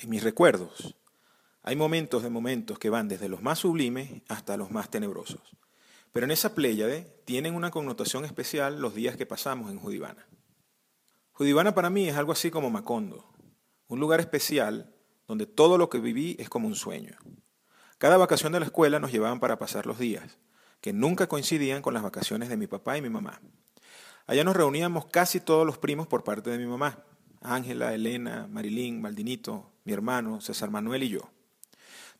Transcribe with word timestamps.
En 0.00 0.10
mis 0.10 0.22
recuerdos 0.22 0.94
hay 1.64 1.74
momentos 1.74 2.22
de 2.22 2.30
momentos 2.30 2.78
que 2.78 2.88
van 2.88 3.08
desde 3.08 3.28
los 3.28 3.42
más 3.42 3.58
sublimes 3.58 4.22
hasta 4.28 4.56
los 4.56 4.70
más 4.70 4.90
tenebrosos. 4.90 5.40
Pero 6.12 6.24
en 6.24 6.30
esa 6.30 6.54
pléyade 6.54 7.20
tienen 7.24 7.56
una 7.56 7.72
connotación 7.72 8.24
especial 8.24 8.80
los 8.80 8.94
días 8.94 9.16
que 9.16 9.26
pasamos 9.26 9.72
en 9.72 9.80
Judivana. 9.80 10.24
Judivana 11.32 11.74
para 11.74 11.90
mí 11.90 12.08
es 12.08 12.16
algo 12.16 12.30
así 12.30 12.50
como 12.52 12.70
Macondo, 12.70 13.28
un 13.88 13.98
lugar 13.98 14.20
especial 14.20 14.94
donde 15.26 15.46
todo 15.46 15.78
lo 15.78 15.90
que 15.90 15.98
viví 15.98 16.36
es 16.38 16.48
como 16.48 16.68
un 16.68 16.76
sueño. 16.76 17.16
Cada 17.98 18.16
vacación 18.16 18.52
de 18.52 18.60
la 18.60 18.66
escuela 18.66 19.00
nos 19.00 19.10
llevaban 19.10 19.40
para 19.40 19.58
pasar 19.58 19.84
los 19.84 19.98
días, 19.98 20.38
que 20.80 20.92
nunca 20.92 21.26
coincidían 21.26 21.82
con 21.82 21.92
las 21.92 22.04
vacaciones 22.04 22.48
de 22.48 22.56
mi 22.56 22.68
papá 22.68 22.96
y 22.96 23.02
mi 23.02 23.10
mamá. 23.10 23.40
Allá 24.28 24.44
nos 24.44 24.56
reuníamos 24.56 25.06
casi 25.06 25.40
todos 25.40 25.66
los 25.66 25.76
primos 25.76 26.06
por 26.06 26.22
parte 26.22 26.50
de 26.50 26.58
mi 26.58 26.66
mamá, 26.66 27.04
Ángela, 27.40 27.94
Elena, 27.94 28.46
Marilín, 28.50 29.00
Maldinito, 29.00 29.70
mi 29.84 29.92
hermano, 29.92 30.40
César 30.40 30.70
Manuel 30.70 31.02
y 31.04 31.08
yo. 31.10 31.30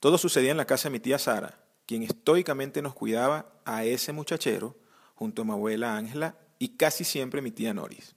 Todo 0.00 0.18
sucedía 0.18 0.50
en 0.50 0.56
la 0.56 0.66
casa 0.66 0.88
de 0.88 0.92
mi 0.92 1.00
tía 1.00 1.18
Sara, 1.18 1.58
quien 1.86 2.02
estoicamente 2.02 2.82
nos 2.82 2.94
cuidaba 2.94 3.52
a 3.64 3.84
ese 3.84 4.12
muchachero, 4.12 4.76
junto 5.14 5.42
a 5.42 5.44
mi 5.44 5.52
abuela 5.52 5.96
Ángela 5.96 6.36
y 6.58 6.76
casi 6.76 7.04
siempre 7.04 7.42
mi 7.42 7.50
tía 7.50 7.74
Noris. 7.74 8.14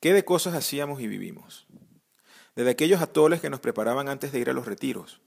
¿Qué 0.00 0.12
de 0.12 0.24
cosas 0.24 0.54
hacíamos 0.54 1.00
y 1.00 1.06
vivimos? 1.06 1.66
Desde 2.54 2.70
aquellos 2.70 3.00
atoles 3.00 3.40
que 3.40 3.50
nos 3.50 3.60
preparaban 3.60 4.08
antes 4.08 4.32
de 4.32 4.38
ir 4.38 4.50
a 4.50 4.52
los 4.52 4.66
retiros, 4.66 5.20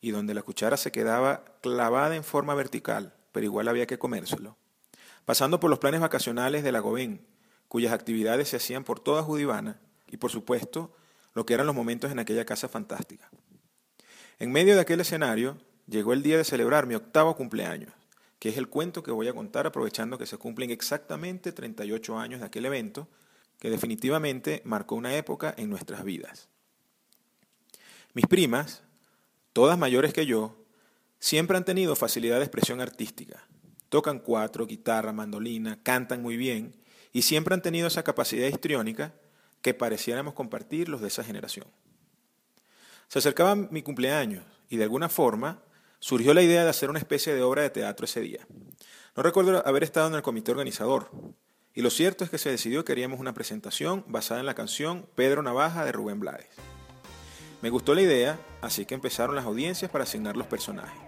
y 0.00 0.10
donde 0.10 0.34
la 0.34 0.42
cuchara 0.42 0.76
se 0.76 0.92
quedaba 0.92 1.44
clavada 1.62 2.14
en 2.14 2.24
forma 2.24 2.54
vertical, 2.54 3.14
pero 3.32 3.46
igual 3.46 3.68
había 3.68 3.86
que 3.86 3.98
comérselo. 3.98 4.58
Pasando 5.24 5.60
por 5.60 5.70
los 5.70 5.78
planes 5.78 6.00
vacacionales 6.00 6.62
de 6.62 6.72
la 6.72 6.80
Gobén, 6.80 7.26
cuyas 7.68 7.92
actividades 7.92 8.48
se 8.48 8.58
hacían 8.58 8.84
por 8.84 9.00
toda 9.00 9.22
Judivana, 9.22 9.80
y 10.10 10.16
por 10.16 10.30
supuesto, 10.30 10.94
lo 11.34 11.44
que 11.44 11.54
eran 11.54 11.66
los 11.66 11.74
momentos 11.74 12.10
en 12.12 12.18
aquella 12.18 12.44
casa 12.44 12.68
fantástica. 12.68 13.28
En 14.38 14.52
medio 14.52 14.74
de 14.74 14.80
aquel 14.80 15.00
escenario, 15.00 15.58
llegó 15.86 16.12
el 16.12 16.22
día 16.22 16.36
de 16.36 16.44
celebrar 16.44 16.86
mi 16.86 16.94
octavo 16.94 17.36
cumpleaños, 17.36 17.92
que 18.38 18.48
es 18.48 18.56
el 18.56 18.68
cuento 18.68 19.02
que 19.02 19.10
voy 19.10 19.28
a 19.28 19.34
contar 19.34 19.66
aprovechando 19.66 20.18
que 20.18 20.26
se 20.26 20.38
cumplen 20.38 20.70
exactamente 20.70 21.52
38 21.52 22.18
años 22.18 22.40
de 22.40 22.46
aquel 22.46 22.66
evento, 22.66 23.08
que 23.58 23.70
definitivamente 23.70 24.62
marcó 24.64 24.94
una 24.94 25.14
época 25.14 25.54
en 25.56 25.70
nuestras 25.70 26.04
vidas. 26.04 26.48
Mis 28.12 28.26
primas, 28.26 28.82
todas 29.52 29.78
mayores 29.78 30.12
que 30.12 30.26
yo, 30.26 30.56
siempre 31.18 31.56
han 31.56 31.64
tenido 31.64 31.96
facilidad 31.96 32.38
de 32.38 32.44
expresión 32.44 32.80
artística. 32.80 33.46
Tocan 33.88 34.18
cuatro, 34.18 34.66
guitarra, 34.66 35.12
mandolina, 35.12 35.82
cantan 35.82 36.20
muy 36.20 36.36
bien 36.36 36.76
y 37.12 37.22
siempre 37.22 37.54
han 37.54 37.62
tenido 37.62 37.86
esa 37.86 38.02
capacidad 38.02 38.46
histriónica 38.46 39.14
que 39.64 39.72
pareciéramos 39.72 40.34
compartir 40.34 40.90
los 40.90 41.00
de 41.00 41.08
esa 41.08 41.24
generación. 41.24 41.66
Se 43.08 43.20
acercaba 43.20 43.54
mi 43.54 43.80
cumpleaños 43.80 44.44
y 44.68 44.76
de 44.76 44.82
alguna 44.82 45.08
forma 45.08 45.62
surgió 46.00 46.34
la 46.34 46.42
idea 46.42 46.64
de 46.64 46.68
hacer 46.68 46.90
una 46.90 46.98
especie 46.98 47.34
de 47.34 47.40
obra 47.40 47.62
de 47.62 47.70
teatro 47.70 48.04
ese 48.04 48.20
día. 48.20 48.46
No 49.16 49.22
recuerdo 49.22 49.66
haber 49.66 49.82
estado 49.82 50.08
en 50.08 50.16
el 50.16 50.22
comité 50.22 50.50
organizador, 50.50 51.10
y 51.72 51.80
lo 51.80 51.88
cierto 51.88 52.24
es 52.24 52.30
que 52.30 52.36
se 52.36 52.50
decidió 52.50 52.84
que 52.84 52.92
haríamos 52.92 53.20
una 53.20 53.32
presentación 53.32 54.04
basada 54.06 54.40
en 54.40 54.44
la 54.44 54.54
canción 54.54 55.06
Pedro 55.14 55.42
Navaja 55.42 55.86
de 55.86 55.92
Rubén 55.92 56.20
Blades. 56.20 56.50
Me 57.62 57.70
gustó 57.70 57.94
la 57.94 58.02
idea, 58.02 58.38
así 58.60 58.84
que 58.84 58.94
empezaron 58.94 59.34
las 59.34 59.46
audiencias 59.46 59.90
para 59.90 60.04
asignar 60.04 60.36
los 60.36 60.46
personajes. 60.46 61.00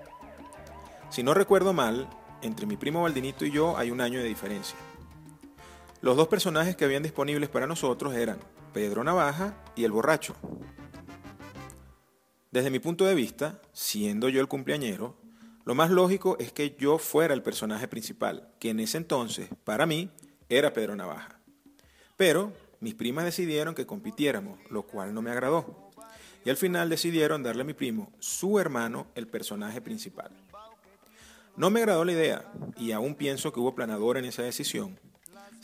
Si 1.11 1.23
no 1.23 1.35
recuerdo 1.35 1.75
mal, 1.75 2.09
entre 2.41 2.65
mi 2.65 2.79
primo 2.79 3.03
Valdinito 3.03 3.45
y 3.45 3.51
yo 3.51 3.77
hay 3.77 3.91
un 3.91 4.01
año 4.01 4.19
de 4.19 4.25
diferencia. 4.25 4.79
Los 6.07 6.17
dos 6.17 6.29
personajes 6.29 6.77
que 6.77 6.85
habían 6.85 7.03
disponibles 7.03 7.49
para 7.49 7.67
nosotros 7.67 8.15
eran 8.15 8.39
Pedro 8.73 9.03
Navaja 9.03 9.57
y 9.75 9.83
el 9.83 9.91
borracho. 9.91 10.37
Desde 12.53 12.71
mi 12.71 12.79
punto 12.79 13.05
de 13.07 13.17
vista, 13.17 13.61
siendo 13.73 14.29
yo 14.29 14.41
el 14.41 14.47
cumpleañero, 14.47 15.17
lo 15.65 15.75
más 15.75 15.91
lógico 15.91 16.37
es 16.39 16.53
que 16.53 16.77
yo 16.79 16.99
fuera 16.99 17.35
el 17.35 17.43
personaje 17.43 17.89
principal, 17.89 18.49
que 18.61 18.71
en 18.71 18.79
ese 18.79 18.99
entonces, 18.99 19.49
para 19.65 19.85
mí, 19.85 20.09
era 20.49 20.73
Pedro 20.73 20.95
Navaja. 20.95 21.41
Pero 22.17 22.53
mis 22.79 22.95
primas 22.95 23.25
decidieron 23.25 23.75
que 23.75 23.85
compitiéramos, 23.85 24.61
lo 24.71 24.83
cual 24.83 25.13
no 25.13 25.23
me 25.23 25.33
agradó 25.33 25.91
y 26.45 26.51
al 26.51 26.57
final 26.57 26.89
decidieron 26.89 27.43
darle 27.43 27.63
a 27.63 27.67
mi 27.67 27.75
primo, 27.75 28.13
su 28.21 28.61
hermano, 28.61 29.09
el 29.17 29.27
personaje 29.27 29.81
principal. 29.81 30.31
No 31.57 31.69
me 31.71 31.81
agradó 31.81 32.05
la 32.05 32.13
idea 32.13 32.53
y 32.77 32.93
aún 32.93 33.17
pienso 33.17 33.53
que 33.53 33.59
hubo 33.59 33.75
planador 33.75 34.19
en 34.19 34.27
esa 34.27 34.45
decisión. 34.45 35.01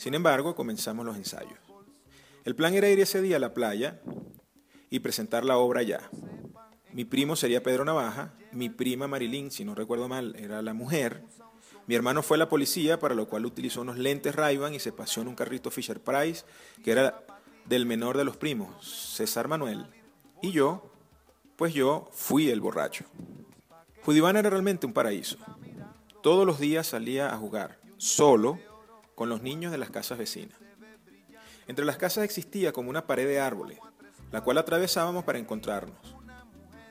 Sin 0.03 0.15
embargo, 0.15 0.53
comenzamos 0.53 1.05
los 1.05 1.15
ensayos. 1.15 1.57
El 2.43 2.57
plan 2.57 2.73
era 2.73 2.89
ir 2.89 2.99
ese 2.99 3.21
día 3.21 3.37
a 3.37 3.39
la 3.39 3.53
playa 3.53 4.01
y 4.89 4.99
presentar 4.99 5.45
la 5.45 5.57
obra 5.57 5.81
ya. 5.81 6.09
Mi 6.91 7.05
primo 7.05 7.37
sería 7.37 7.63
Pedro 7.63 7.85
Navaja, 7.85 8.33
mi 8.51 8.67
prima 8.67 9.07
Marilyn, 9.07 9.49
si 9.49 9.63
no 9.63 9.75
recuerdo 9.75 10.09
mal, 10.09 10.35
era 10.35 10.61
la 10.61 10.73
mujer. 10.73 11.23
Mi 11.87 11.95
hermano 11.95 12.21
fue 12.21 12.37
la 12.37 12.49
policía, 12.49 12.99
para 12.99 13.15
lo 13.15 13.29
cual 13.29 13.45
utilizó 13.45 13.79
unos 13.79 13.97
lentes 13.97 14.35
ray 14.35 14.59
y 14.75 14.79
se 14.79 14.91
paseó 14.91 15.23
en 15.23 15.29
un 15.29 15.35
carrito 15.35 15.71
Fisher 15.71 16.01
Price, 16.01 16.43
que 16.83 16.91
era 16.91 17.23
del 17.63 17.85
menor 17.85 18.17
de 18.17 18.25
los 18.25 18.35
primos, 18.35 18.85
César 19.15 19.47
Manuel. 19.47 19.85
Y 20.41 20.51
yo, 20.51 20.91
pues 21.55 21.73
yo 21.73 22.09
fui 22.11 22.49
el 22.49 22.59
borracho. 22.59 23.05
Judivana 24.03 24.39
era 24.39 24.49
realmente 24.49 24.85
un 24.85 24.91
paraíso. 24.91 25.37
Todos 26.21 26.45
los 26.45 26.59
días 26.59 26.87
salía 26.87 27.33
a 27.33 27.37
jugar, 27.37 27.79
solo, 27.95 28.59
con 29.15 29.29
los 29.29 29.41
niños 29.41 29.71
de 29.71 29.77
las 29.77 29.89
casas 29.89 30.17
vecinas. 30.17 30.57
Entre 31.67 31.85
las 31.85 31.97
casas 31.97 32.23
existía 32.23 32.73
como 32.73 32.89
una 32.89 33.07
pared 33.07 33.27
de 33.27 33.39
árboles, 33.39 33.79
la 34.31 34.41
cual 34.41 34.57
atravesábamos 34.57 35.23
para 35.23 35.39
encontrarnos. 35.39 35.97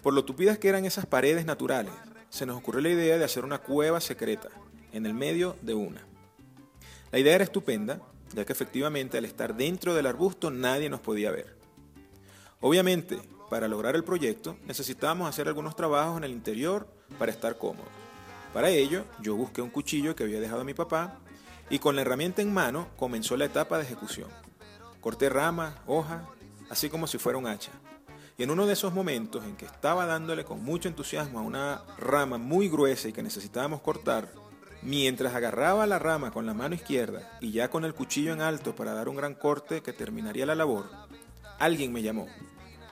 Por 0.03 0.15
lo 0.15 0.25
tupidas 0.25 0.59
que 0.59 0.69
eran 0.69 0.85
esas 0.85 1.07
paredes 1.07 1.45
naturales, 1.45 1.93
se 2.31 2.47
nos 2.47 2.57
ocurrió 2.57 2.81
la 2.81 2.89
idea 2.89 3.19
de 3.19 3.25
hacer 3.25 3.45
una 3.45 3.59
cueva 3.59 4.01
secreta, 4.01 4.49
en 4.93 5.07
el 5.07 5.15
medio 5.15 5.57
de 5.63 5.75
una. 5.75 6.07
La 7.11 7.19
idea 7.19 7.35
era 7.35 7.45
estupenda, 7.45 8.01
ya 8.35 8.45
que 8.45 8.53
efectivamente 8.53 9.19
al 9.19 9.25
estar 9.25 9.55
dentro 9.55 9.95
del 9.95 10.07
arbusto 10.07 10.51
nadie 10.51 10.89
nos 10.89 11.01
podía 11.01 11.31
ver. 11.31 11.57
Obviamente, 12.61 13.21
para 13.51 13.69
lograr 13.69 13.97
el 13.97 14.05
proyecto 14.05 14.57
necesitábamos 14.67 15.29
hacer 15.29 15.49
algunos 15.49 15.77
trabajos 15.77 16.17
en 16.17 16.25
el 16.25 16.31
interior 16.31 16.87
para 17.19 17.33
estar 17.33 17.59
cómodos. 17.59 17.91
Para 18.55 18.71
ello, 18.71 19.05
yo 19.21 19.35
busqué 19.35 19.61
un 19.61 19.71
cuchillo 19.71 20.15
que 20.15 20.25
había 20.25 20.41
dejado 20.41 20.65
mi 20.65 20.75
papá 20.75 21.19
y 21.73 21.79
con 21.79 21.97
la 21.97 22.03
herramienta 22.03 22.43
en 22.43 22.53
mano 22.53 22.89
comenzó 22.99 23.35
la 23.39 23.47
etapa 23.47 23.79
de 23.79 23.85
ejecución. 23.85 24.29
Corté 25.01 25.31
ramas, 25.31 25.75
hojas, 25.87 26.23
así 26.69 26.91
como 26.91 27.07
si 27.07 27.17
fuera 27.17 27.39
un 27.39 27.47
hacha. 27.47 27.71
Y 28.37 28.43
en 28.43 28.51
uno 28.51 28.67
de 28.67 28.75
esos 28.75 28.93
momentos 28.93 29.43
en 29.45 29.57
que 29.57 29.65
estaba 29.65 30.05
dándole 30.05 30.45
con 30.45 30.63
mucho 30.63 30.91
entusiasmo 30.91 31.39
a 31.39 31.43
una 31.43 31.83
rama 31.97 32.37
muy 32.37 32.69
gruesa 32.69 33.09
y 33.09 33.15
que 33.15 33.23
necesitábamos 33.23 33.81
cortar, 33.81 34.29
mientras 34.83 35.35
agarraba 35.35 35.87
la 35.87 35.99
rama 35.99 36.31
con 36.31 36.45
la 36.45 36.53
mano 36.53 36.75
izquierda 36.75 37.39
y 37.41 37.53
ya 37.53 37.71
con 37.71 37.87
el 37.87 37.95
cuchillo 37.95 38.35
en 38.35 38.43
alto 38.43 38.77
para 38.77 38.93
dar 38.93 39.09
un 39.09 39.17
gran 39.17 39.35
corte 39.35 39.81
que 39.81 39.95
terminaría 39.95 40.45
la 40.45 40.55
labor, 40.55 40.91
alguien 41.59 41.91
me 41.91 42.03
llamó. 42.03 42.27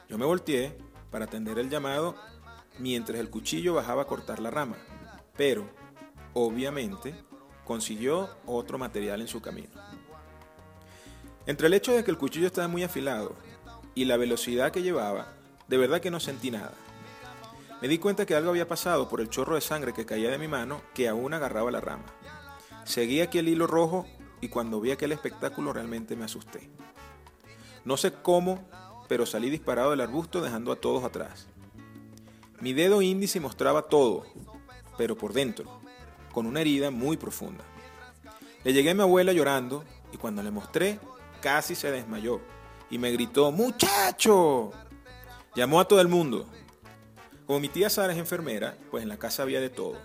Yo 0.09 0.17
me 0.17 0.25
volteé 0.25 0.75
para 1.11 1.27
atender 1.27 1.59
el 1.59 1.69
llamado 1.69 2.15
mientras 2.79 3.21
el 3.21 3.29
cuchillo 3.29 3.75
bajaba 3.75 4.03
a 4.03 4.07
cortar 4.07 4.41
la 4.41 4.51
rama, 4.51 4.79
pero, 5.37 5.69
obviamente, 6.33 7.15
consiguió 7.70 8.28
otro 8.47 8.78
material 8.78 9.20
en 9.20 9.28
su 9.28 9.41
camino. 9.41 9.69
Entre 11.47 11.69
el 11.69 11.72
hecho 11.72 11.92
de 11.92 12.03
que 12.03 12.10
el 12.10 12.19
cuchillo 12.19 12.48
estaba 12.48 12.66
muy 12.66 12.82
afilado 12.82 13.36
y 13.94 14.06
la 14.06 14.16
velocidad 14.16 14.72
que 14.72 14.82
llevaba, 14.82 15.34
de 15.69 15.76
verdad 15.76 16.00
que 16.00 16.10
no 16.10 16.19
sentí 16.19 16.50
nada. 16.50 16.72
Me 17.81 17.86
di 17.86 17.98
cuenta 17.98 18.26
que 18.26 18.34
algo 18.34 18.50
había 18.50 18.66
pasado 18.66 19.08
por 19.08 19.20
el 19.20 19.31
chorro 19.31 19.54
de 19.54 19.60
sangre 19.60 19.92
que 19.92 20.04
caía 20.04 20.32
de 20.32 20.38
mi 20.38 20.48
mano 20.48 20.82
que 20.94 21.08
aún 21.08 21.32
agarraba 21.32 21.70
la 21.70 21.81
rama. 21.81 22.06
Seguí 22.82 23.20
aquí 23.20 23.38
el 23.38 23.47
hilo 23.47 23.69
rojo 23.69 24.04
y 24.41 24.48
cuando 24.48 24.81
vi 24.81 24.91
aquel 24.91 25.12
espectáculo 25.12 25.72
realmente 25.72 26.16
me 26.16 26.25
asusté. 26.25 26.69
No 27.84 27.97
sé 27.97 28.12
cómo 28.20 28.69
pero 29.06 29.26
salí 29.26 29.48
disparado 29.48 29.92
del 29.92 30.00
arbusto 30.00 30.41
dejando 30.41 30.72
a 30.72 30.76
todos 30.76 31.04
atrás. 31.04 31.47
Mi 32.61 32.73
dedo 32.73 33.00
índice 33.00 33.38
mostraba 33.38 33.82
todo, 33.82 34.26
pero 34.99 35.16
por 35.16 35.32
dentro, 35.32 35.81
con 36.32 36.47
una 36.47 36.61
herida 36.61 36.91
muy 36.91 37.17
profunda. 37.17 37.65
Le 38.65 38.73
llegué 38.73 38.91
a 38.91 38.94
mi 38.94 39.03
abuela 39.03 39.32
llorando 39.32 39.85
y 40.12 40.17
cuando 40.17 40.43
le 40.43 40.50
mostré, 40.50 40.99
casi 41.41 41.75
se 41.75 41.91
desmayó 41.91 42.41
y 42.91 42.99
me 42.99 43.11
gritó, 43.12 43.53
¡Muchacho! 43.53 44.73
Llamó 45.55 45.81
a 45.81 45.88
todo 45.88 46.00
el 46.00 46.09
mundo. 46.09 46.47
Como 47.47 47.61
mi 47.61 47.69
tía 47.69 47.91
Sara 47.91 48.12
es 48.12 48.19
enfermera, 48.19 48.77
pues 48.91 49.03
en 49.03 49.09
la 49.09 49.19
casa 49.19 49.43
había 49.43 49.61
de 49.61 49.71
todo. 49.71 49.97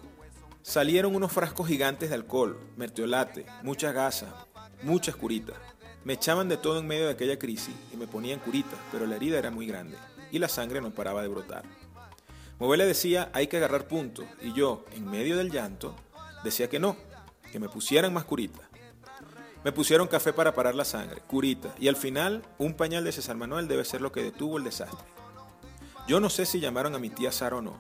Salieron 0.62 1.16
unos 1.16 1.31
frascos 1.31 1.68
gigantes 1.68 2.10
de 2.10 2.16
alcohol, 2.16 2.60
mertiolate, 2.75 3.45
muchas 3.62 3.94
gasas, 3.94 4.33
muchas 4.81 5.16
curitas. 5.16 5.56
Me 6.04 6.13
echaban 6.13 6.50
de 6.50 6.57
todo 6.57 6.80
en 6.80 6.88
medio 6.88 7.06
de 7.06 7.12
aquella 7.12 7.38
crisis 7.38 7.75
y 7.94 7.98
me 7.98 8.07
ponían 8.07 8.39
curitas, 8.39 8.80
pero 8.92 9.06
la 9.06 9.16
herida 9.16 9.38
era 9.38 9.51
muy 9.51 9.68
grande 9.68 9.98
y 10.31 10.39
la 10.39 10.48
sangre 10.48 10.81
no 10.81 10.92
paraba 10.92 11.21
de 11.21 11.28
brotar. 11.28 11.63
Movela 12.57 12.86
decía 12.86 13.30
hay 13.33 13.48
que 13.48 13.57
agarrar 13.57 13.88
puntos 13.88 14.25
y 14.42 14.54
yo, 14.54 14.86
en 14.94 15.10
medio 15.10 15.38
del 15.38 15.51
llanto, 15.51 15.95
decía 16.45 16.69
que 16.69 16.80
no, 16.80 16.95
que 17.51 17.59
me 17.59 17.68
pusieran 17.68 18.13
más 18.13 18.24
curitas. 18.24 18.62
Me 19.65 19.71
pusieron 19.71 20.07
café 20.07 20.31
para 20.31 20.53
parar 20.53 20.75
la 20.75 20.86
sangre, 20.86 21.21
curita, 21.21 21.74
y 21.80 21.88
al 21.88 21.95
final 21.95 22.44
un 22.59 22.75
pañal 22.75 23.03
de 23.03 23.12
César 23.12 23.36
Manuel 23.36 23.68
debe 23.68 23.83
ser 23.83 24.00
lo 24.00 24.12
que 24.12 24.24
detuvo 24.24 24.57
el 24.57 24.63
desastre. 24.63 25.07
Yo 26.07 26.19
no 26.19 26.30
sé 26.30 26.45
si 26.45 26.59
llamaron 26.59 26.94
a 26.94 27.00
mi 27.00 27.09
tía 27.09 27.31
Sara 27.31 27.57
o 27.57 27.62
no. 27.62 27.80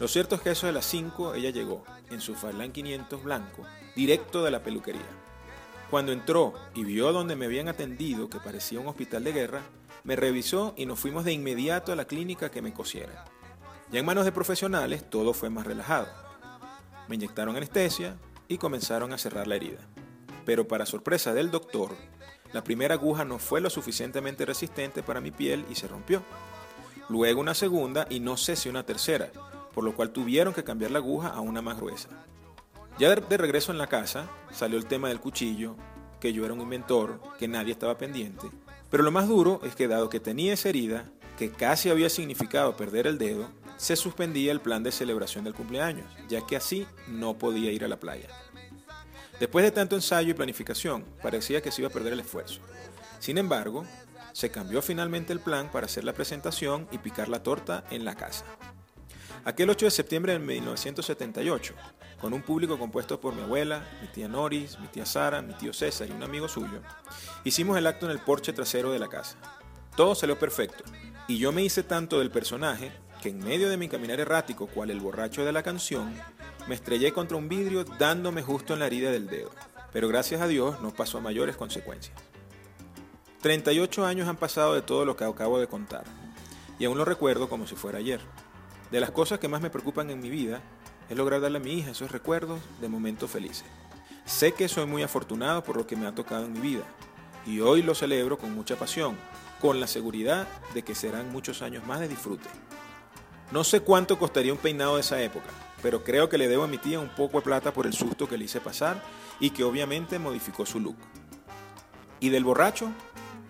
Lo 0.00 0.08
cierto 0.08 0.34
es 0.34 0.40
que 0.40 0.50
eso 0.50 0.66
de 0.66 0.72
las 0.72 0.86
5 0.86 1.34
ella 1.34 1.50
llegó, 1.50 1.84
en 2.08 2.22
su 2.22 2.34
Farlán 2.34 2.72
500 2.72 3.22
blanco, 3.22 3.66
directo 3.94 4.42
de 4.42 4.50
la 4.50 4.62
peluquería. 4.62 5.02
Cuando 5.90 6.12
entró 6.12 6.54
y 6.74 6.84
vio 6.84 7.12
donde 7.12 7.36
me 7.36 7.44
habían 7.44 7.68
atendido, 7.68 8.30
que 8.30 8.40
parecía 8.40 8.80
un 8.80 8.88
hospital 8.88 9.22
de 9.24 9.32
guerra, 9.32 9.62
me 10.04 10.16
revisó 10.16 10.72
y 10.78 10.86
nos 10.86 10.98
fuimos 10.98 11.26
de 11.26 11.32
inmediato 11.32 11.92
a 11.92 11.96
la 11.96 12.06
clínica 12.06 12.50
que 12.50 12.62
me 12.62 12.72
cosiera. 12.72 13.26
Ya 13.92 14.00
en 14.00 14.06
manos 14.06 14.24
de 14.24 14.32
profesionales 14.32 15.10
todo 15.10 15.34
fue 15.34 15.50
más 15.50 15.66
relajado. 15.66 16.29
Me 17.10 17.16
inyectaron 17.16 17.56
anestesia 17.56 18.16
y 18.46 18.58
comenzaron 18.58 19.12
a 19.12 19.18
cerrar 19.18 19.48
la 19.48 19.56
herida. 19.56 19.80
Pero 20.46 20.68
para 20.68 20.86
sorpresa 20.86 21.34
del 21.34 21.50
doctor, 21.50 21.96
la 22.52 22.62
primera 22.62 22.94
aguja 22.94 23.24
no 23.24 23.40
fue 23.40 23.60
lo 23.60 23.68
suficientemente 23.68 24.46
resistente 24.46 25.02
para 25.02 25.20
mi 25.20 25.32
piel 25.32 25.66
y 25.68 25.74
se 25.74 25.88
rompió. 25.88 26.22
Luego 27.08 27.40
una 27.40 27.54
segunda 27.54 28.06
y 28.08 28.20
no 28.20 28.36
sé 28.36 28.54
si 28.54 28.68
una 28.68 28.86
tercera, 28.86 29.32
por 29.74 29.82
lo 29.82 29.96
cual 29.96 30.12
tuvieron 30.12 30.54
que 30.54 30.62
cambiar 30.62 30.92
la 30.92 31.00
aguja 31.00 31.30
a 31.30 31.40
una 31.40 31.60
más 31.60 31.80
gruesa. 31.80 32.10
Ya 32.96 33.12
de 33.12 33.36
regreso 33.36 33.72
en 33.72 33.78
la 33.78 33.88
casa, 33.88 34.30
salió 34.52 34.78
el 34.78 34.86
tema 34.86 35.08
del 35.08 35.18
cuchillo, 35.18 35.74
que 36.20 36.32
yo 36.32 36.44
era 36.44 36.54
un 36.54 36.60
inventor, 36.60 37.20
que 37.40 37.48
nadie 37.48 37.72
estaba 37.72 37.98
pendiente. 37.98 38.48
Pero 38.88 39.02
lo 39.02 39.10
más 39.10 39.26
duro 39.26 39.60
es 39.64 39.74
que 39.74 39.88
dado 39.88 40.10
que 40.10 40.20
tenía 40.20 40.52
esa 40.52 40.68
herida, 40.68 41.10
que 41.36 41.50
casi 41.50 41.90
había 41.90 42.08
significado 42.08 42.76
perder 42.76 43.08
el 43.08 43.18
dedo, 43.18 43.48
se 43.80 43.96
suspendía 43.96 44.52
el 44.52 44.60
plan 44.60 44.82
de 44.82 44.92
celebración 44.92 45.42
del 45.42 45.54
cumpleaños, 45.54 46.04
ya 46.28 46.46
que 46.46 46.54
así 46.54 46.86
no 47.08 47.38
podía 47.38 47.72
ir 47.72 47.82
a 47.82 47.88
la 47.88 47.98
playa. 47.98 48.28
Después 49.40 49.64
de 49.64 49.70
tanto 49.70 49.96
ensayo 49.96 50.32
y 50.32 50.34
planificación, 50.34 51.02
parecía 51.22 51.62
que 51.62 51.72
se 51.72 51.80
iba 51.80 51.88
a 51.88 51.92
perder 51.92 52.12
el 52.12 52.20
esfuerzo. 52.20 52.60
Sin 53.20 53.38
embargo, 53.38 53.86
se 54.34 54.50
cambió 54.50 54.82
finalmente 54.82 55.32
el 55.32 55.40
plan 55.40 55.72
para 55.72 55.86
hacer 55.86 56.04
la 56.04 56.12
presentación 56.12 56.88
y 56.92 56.98
picar 56.98 57.30
la 57.30 57.42
torta 57.42 57.82
en 57.90 58.04
la 58.04 58.16
casa. 58.16 58.44
Aquel 59.46 59.70
8 59.70 59.86
de 59.86 59.90
septiembre 59.90 60.34
de 60.34 60.40
1978, 60.40 61.72
con 62.20 62.34
un 62.34 62.42
público 62.42 62.78
compuesto 62.78 63.18
por 63.18 63.34
mi 63.34 63.40
abuela, 63.40 63.82
mi 64.02 64.08
tía 64.08 64.28
Noris, 64.28 64.78
mi 64.78 64.88
tía 64.88 65.06
Sara, 65.06 65.40
mi 65.40 65.54
tío 65.54 65.72
César 65.72 66.06
y 66.06 66.12
un 66.12 66.22
amigo 66.22 66.48
suyo, 66.48 66.82
hicimos 67.44 67.78
el 67.78 67.86
acto 67.86 68.04
en 68.04 68.12
el 68.12 68.18
porche 68.18 68.52
trasero 68.52 68.92
de 68.92 68.98
la 68.98 69.08
casa. 69.08 69.38
Todo 69.96 70.14
salió 70.14 70.38
perfecto, 70.38 70.84
y 71.28 71.38
yo 71.38 71.50
me 71.50 71.62
hice 71.62 71.82
tanto 71.82 72.18
del 72.18 72.30
personaje 72.30 72.92
que 73.20 73.28
en 73.28 73.38
medio 73.38 73.68
de 73.68 73.76
mi 73.76 73.88
caminar 73.88 74.18
errático, 74.20 74.66
cual 74.66 74.90
el 74.90 75.00
borracho 75.00 75.44
de 75.44 75.52
la 75.52 75.62
canción, 75.62 76.14
me 76.66 76.74
estrellé 76.74 77.12
contra 77.12 77.36
un 77.36 77.48
vidrio 77.48 77.84
dándome 77.84 78.42
justo 78.42 78.74
en 78.74 78.80
la 78.80 78.86
herida 78.86 79.10
del 79.10 79.26
dedo. 79.26 79.50
Pero 79.92 80.08
gracias 80.08 80.40
a 80.40 80.46
Dios 80.46 80.80
no 80.80 80.90
pasó 80.90 81.18
a 81.18 81.20
mayores 81.20 81.56
consecuencias. 81.56 82.16
38 83.42 84.04
años 84.04 84.28
han 84.28 84.36
pasado 84.36 84.74
de 84.74 84.82
todo 84.82 85.04
lo 85.04 85.16
que 85.16 85.24
acabo 85.24 85.58
de 85.58 85.66
contar, 85.66 86.04
y 86.78 86.84
aún 86.84 86.98
lo 86.98 87.04
recuerdo 87.04 87.48
como 87.48 87.66
si 87.66 87.74
fuera 87.74 87.98
ayer. 87.98 88.20
De 88.90 89.00
las 89.00 89.10
cosas 89.10 89.38
que 89.38 89.48
más 89.48 89.62
me 89.62 89.70
preocupan 89.70 90.10
en 90.10 90.20
mi 90.20 90.30
vida 90.30 90.62
es 91.08 91.16
lograr 91.16 91.40
darle 91.40 91.58
a 91.58 91.62
mi 91.62 91.72
hija 91.72 91.90
esos 91.92 92.12
recuerdos 92.12 92.60
de 92.80 92.88
momentos 92.88 93.30
felices. 93.30 93.64
Sé 94.26 94.52
que 94.52 94.68
soy 94.68 94.86
muy 94.86 95.02
afortunado 95.02 95.64
por 95.64 95.76
lo 95.76 95.86
que 95.86 95.96
me 95.96 96.06
ha 96.06 96.14
tocado 96.14 96.44
en 96.44 96.52
mi 96.52 96.60
vida, 96.60 96.84
y 97.46 97.60
hoy 97.60 97.82
lo 97.82 97.94
celebro 97.94 98.38
con 98.38 98.54
mucha 98.54 98.76
pasión, 98.76 99.16
con 99.60 99.80
la 99.80 99.86
seguridad 99.86 100.46
de 100.74 100.82
que 100.82 100.94
serán 100.94 101.32
muchos 101.32 101.62
años 101.62 101.84
más 101.86 102.00
de 102.00 102.08
disfrute. 102.08 102.48
No 103.50 103.64
sé 103.64 103.80
cuánto 103.80 104.16
costaría 104.16 104.52
un 104.52 104.58
peinado 104.58 104.94
de 104.94 105.00
esa 105.00 105.20
época, 105.20 105.48
pero 105.82 106.04
creo 106.04 106.28
que 106.28 106.38
le 106.38 106.46
debo 106.46 106.62
a 106.62 106.68
mi 106.68 106.78
tía 106.78 107.00
un 107.00 107.08
poco 107.08 107.38
de 107.38 107.44
plata 107.44 107.72
por 107.72 107.86
el 107.86 107.92
susto 107.92 108.28
que 108.28 108.38
le 108.38 108.44
hice 108.44 108.60
pasar 108.60 109.02
y 109.40 109.50
que 109.50 109.64
obviamente 109.64 110.20
modificó 110.20 110.64
su 110.64 110.78
look. 110.78 110.96
¿Y 112.20 112.28
del 112.28 112.44
borracho? 112.44 112.92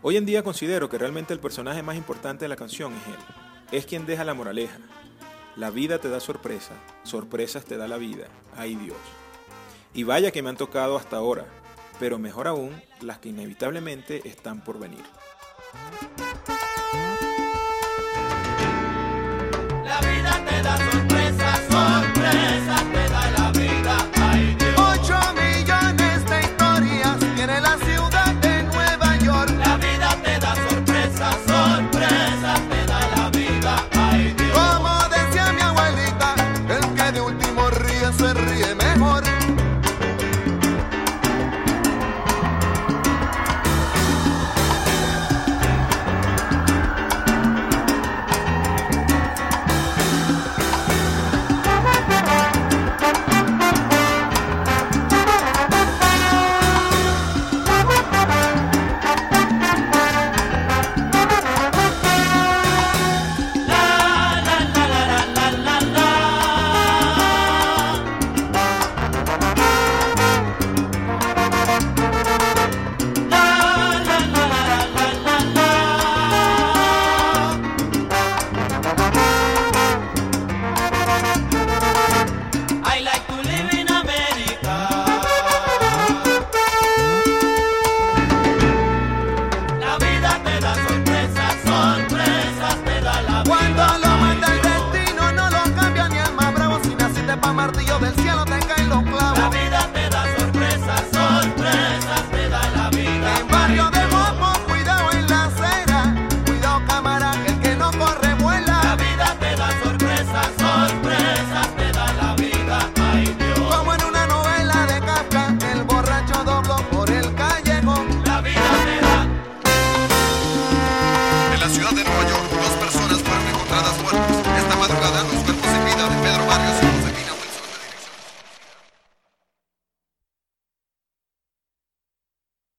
Hoy 0.00 0.16
en 0.16 0.24
día 0.24 0.42
considero 0.42 0.88
que 0.88 0.96
realmente 0.96 1.34
el 1.34 1.40
personaje 1.40 1.82
más 1.82 1.96
importante 1.96 2.46
de 2.46 2.48
la 2.48 2.56
canción 2.56 2.94
es 2.94 3.06
él. 3.08 3.20
Es 3.72 3.84
quien 3.84 4.06
deja 4.06 4.24
la 4.24 4.32
moraleja. 4.32 4.78
La 5.56 5.68
vida 5.68 5.98
te 5.98 6.08
da 6.08 6.20
sorpresa, 6.20 6.72
sorpresas 7.02 7.66
te 7.66 7.76
da 7.76 7.86
la 7.86 7.98
vida. 7.98 8.28
Ay 8.56 8.76
Dios. 8.76 8.96
Y 9.92 10.04
vaya 10.04 10.30
que 10.30 10.40
me 10.40 10.48
han 10.48 10.56
tocado 10.56 10.96
hasta 10.96 11.18
ahora, 11.18 11.44
pero 11.98 12.18
mejor 12.18 12.48
aún 12.48 12.80
las 13.00 13.18
que 13.18 13.28
inevitablemente 13.28 14.26
están 14.26 14.64
por 14.64 14.78
venir. 14.78 15.04